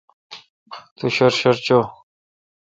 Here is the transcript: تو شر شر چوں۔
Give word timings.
تو 0.97 1.05
شر 1.15 1.31
شر 1.39 1.55
چوں۔ 1.65 1.83